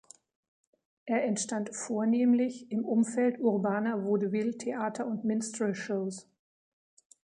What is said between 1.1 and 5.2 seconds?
entstand vornehmlich im Umfeld urbaner Vaudeville-Theater